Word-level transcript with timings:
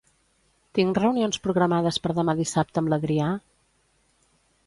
Tinc 0.77 0.99
reunions 1.01 1.37
programades 1.43 2.01
per 2.07 2.15
demà 2.21 2.35
dissabte 2.41 2.83
amb 2.83 2.93
l'Adrià? 2.93 3.27